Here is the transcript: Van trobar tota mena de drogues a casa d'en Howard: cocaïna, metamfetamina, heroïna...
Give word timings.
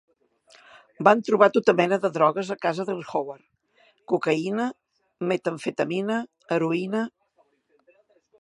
Van 1.07 1.19
trobar 1.27 1.49
tota 1.57 1.75
mena 1.79 1.99
de 2.05 2.11
drogues 2.15 2.49
a 2.55 2.57
casa 2.65 2.87
d'en 2.89 3.03
Howard: 3.11 3.45
cocaïna, 4.13 4.67
metamfetamina, 5.33 6.19
heroïna... 6.57 7.05